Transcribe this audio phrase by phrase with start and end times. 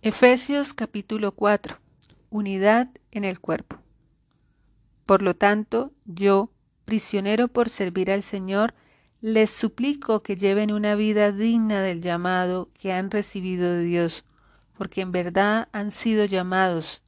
[0.00, 1.76] Efesios capítulo 4.
[2.30, 3.78] Unidad en el cuerpo.
[5.06, 6.52] Por lo tanto, yo,
[6.84, 8.74] prisionero por servir al Señor,
[9.20, 14.24] les suplico que lleven una vida digna del llamado que han recibido de Dios,
[14.76, 17.02] porque en verdad han sido llamados.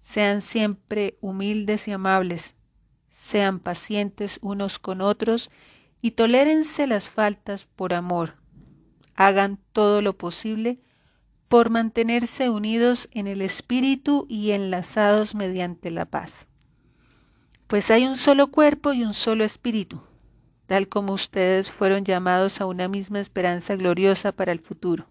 [0.00, 2.54] Sean siempre humildes y amables,
[3.10, 5.50] sean pacientes unos con otros
[6.00, 8.36] y tolérense las faltas por amor.
[9.16, 10.78] Hagan todo lo posible
[11.48, 16.46] por mantenerse unidos en el espíritu y enlazados mediante la paz.
[17.66, 20.00] Pues hay un solo cuerpo y un solo espíritu,
[20.66, 25.06] tal como ustedes fueron llamados a una misma esperanza gloriosa para el futuro.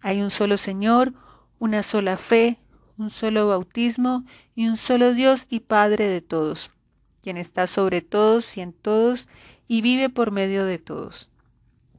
[0.00, 1.12] Hay un solo Señor,
[1.58, 2.58] una sola fe,
[2.96, 6.70] un solo bautismo y un solo Dios y Padre de todos,
[7.22, 9.28] quien está sobre todos y en todos
[9.68, 11.28] y vive por medio de todos.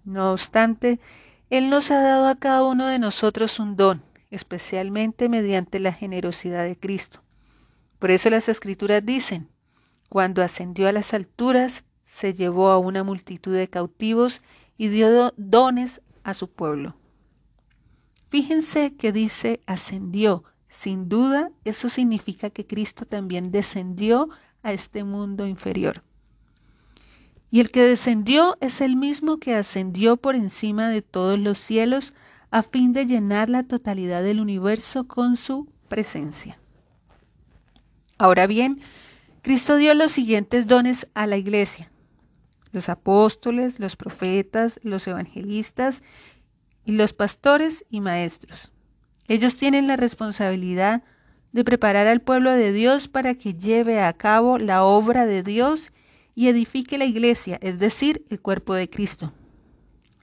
[0.03, 0.99] No obstante,
[1.51, 6.63] él nos ha dado a cada uno de nosotros un don, especialmente mediante la generosidad
[6.63, 7.21] de Cristo.
[7.99, 9.49] Por eso las escrituras dicen,
[10.07, 14.41] cuando ascendió a las alturas, se llevó a una multitud de cautivos
[14.77, 16.95] y dio dones a su pueblo.
[18.29, 20.45] Fíjense que dice ascendió.
[20.69, 24.29] Sin duda, eso significa que Cristo también descendió
[24.63, 26.01] a este mundo inferior.
[27.51, 32.13] Y el que descendió es el mismo que ascendió por encima de todos los cielos
[32.49, 36.57] a fin de llenar la totalidad del universo con su presencia.
[38.17, 38.81] Ahora bien,
[39.41, 41.91] Cristo dio los siguientes dones a la iglesia.
[42.71, 46.03] Los apóstoles, los profetas, los evangelistas
[46.85, 48.71] y los pastores y maestros.
[49.27, 51.03] Ellos tienen la responsabilidad
[51.51, 55.91] de preparar al pueblo de Dios para que lleve a cabo la obra de Dios
[56.35, 59.33] y edifique la iglesia, es decir, el cuerpo de Cristo.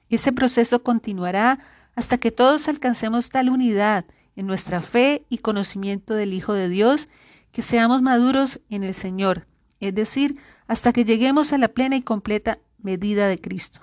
[0.09, 1.59] Ese proceso continuará
[1.95, 4.05] hasta que todos alcancemos tal unidad
[4.37, 7.09] en nuestra fe y conocimiento del Hijo de Dios
[7.53, 9.47] que seamos maduros en el Señor,
[9.81, 13.81] es decir, hasta que lleguemos a la plena y completa medida de Cristo.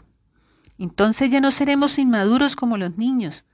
[0.77, 3.45] Entonces ya no seremos inmaduros como los niños,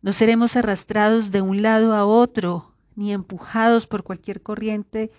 [0.00, 5.10] no seremos arrastrados de un lado a otro, ni empujados por cualquier corriente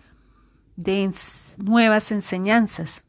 [0.75, 1.11] de
[1.57, 3.03] nuevas enseñanzas.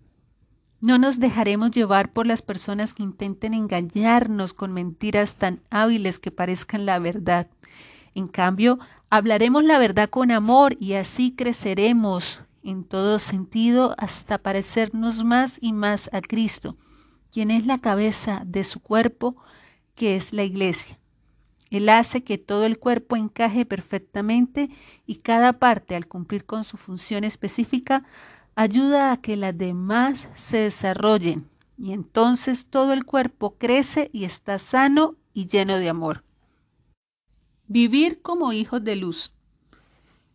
[0.80, 6.30] No nos dejaremos llevar por las personas que intenten engañarnos con mentiras tan hábiles que
[6.30, 7.48] parezcan la verdad.
[8.14, 15.24] En cambio, hablaremos la verdad con amor y así creceremos en todo sentido hasta parecernos
[15.24, 16.76] más y más a Cristo,
[17.30, 19.36] quien es la cabeza de su cuerpo,
[19.94, 20.98] que es la iglesia.
[21.74, 24.70] Él hace que todo el cuerpo encaje perfectamente
[25.06, 28.04] y cada parte, al cumplir con su función específica,
[28.54, 34.60] ayuda a que las demás se desarrollen y entonces todo el cuerpo crece y está
[34.60, 36.22] sano y lleno de amor.
[37.66, 39.34] Vivir como hijos de luz.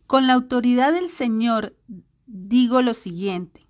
[0.06, 1.74] Con la autoridad del Señor
[2.26, 3.66] digo lo siguiente,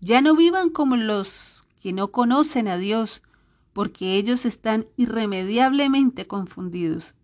[0.00, 3.22] ya no vivan como los que no conocen a Dios,
[3.72, 7.14] porque ellos están irremediablemente confundidos.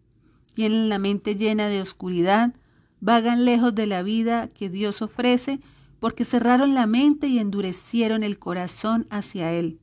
[0.55, 2.55] Tienen la mente llena de oscuridad,
[3.01, 5.61] vagan lejos de la vida que Dios ofrece,
[6.01, 9.81] porque cerraron la mente y endurecieron el corazón hacia Él.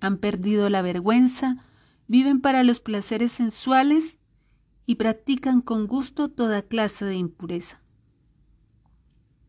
[0.00, 1.64] Han perdido la vergüenza,
[2.08, 4.18] viven para los placeres sensuales
[4.86, 7.80] y practican con gusto toda clase de impureza.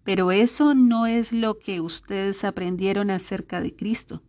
[0.03, 4.21] Pero eso no es lo que ustedes aprendieron acerca de Cristo.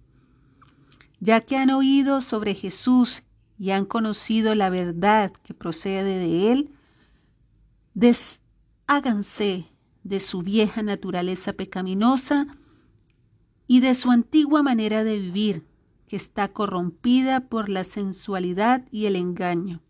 [1.25, 3.23] Ya que han oído sobre Jesús
[3.59, 6.71] y han conocido la verdad que procede de Él,
[7.95, 9.65] desháganse
[10.03, 12.47] de su vieja naturaleza pecaminosa
[13.67, 15.67] y de su antigua manera de vivir,
[16.09, 19.81] que está corrompida por la sensualidad y el engaño.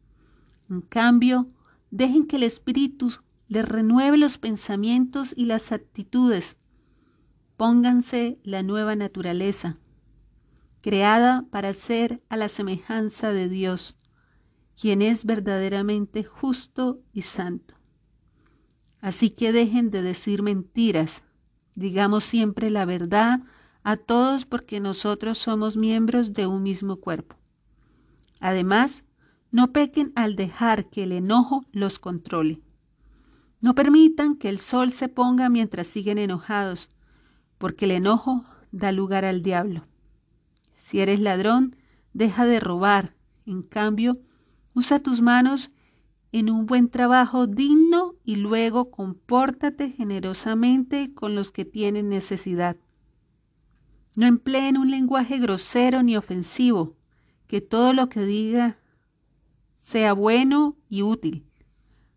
[0.71, 1.49] En cambio,
[1.91, 3.11] dejen que el Espíritu
[3.49, 6.59] les renueve los pensamientos y las actitudes.
[7.57, 9.81] Pónganse la nueva naturaleza,
[10.85, 13.97] creada para ser a la semejanza de Dios,
[14.79, 17.75] quien es verdaderamente justo y santo.
[19.01, 21.23] Así que dejen de decir mentiras.
[21.75, 23.41] Digamos siempre la verdad
[23.83, 27.37] a todos porque nosotros somos miembros de un mismo cuerpo.
[28.39, 29.05] Además,
[29.51, 32.61] no pequen al dejar que el enojo los controle.
[33.63, 36.91] No permitan que el sol se ponga mientras siguen enojados,
[37.57, 39.87] porque el enojo da lugar al diablo.
[40.85, 41.77] Si eres ladrón,
[42.13, 43.17] deja de robar.
[43.47, 44.21] En cambio,
[44.75, 45.71] usa tus manos
[46.31, 52.77] en un buen trabajo digno y luego compórtate generosamente con los que tienen necesidad.
[54.15, 56.99] No empleen un lenguaje grosero ni ofensivo,
[57.47, 58.79] que todo lo que diga
[59.79, 61.47] sea bueno y útil,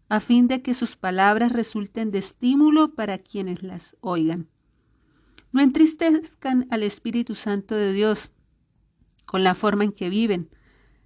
[0.09, 4.49] a fin de que sus palabras resulten de estímulo para quienes las oigan.
[5.53, 8.33] No entristezcan al Espíritu Santo de Dios
[9.27, 10.49] con la forma en que viven.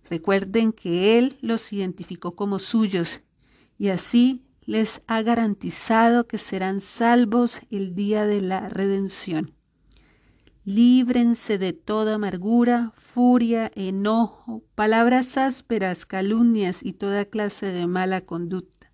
[0.09, 3.19] Recuerden que Él los identificó como suyos
[3.77, 9.53] y así les ha garantizado que serán salvos el día de la redención.
[10.63, 18.91] Líbrense de toda amargura, furia, enojo, palabras ásperas, calumnias y toda clase de mala conducta.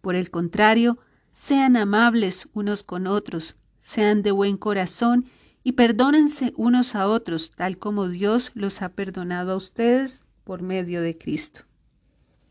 [0.00, 0.98] Por el contrario,
[1.30, 5.26] sean amables unos con otros, sean de buen corazón
[5.64, 11.00] y perdónense unos a otros, tal como Dios los ha perdonado a ustedes por medio
[11.00, 11.62] de Cristo.